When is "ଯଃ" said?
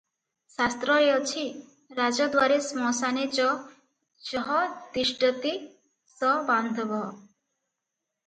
4.29-4.49